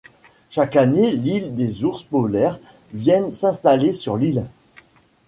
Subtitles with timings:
[0.49, 2.59] Chaque année, l'île des ours polaires
[2.91, 4.47] viennent s'installer sur l'île.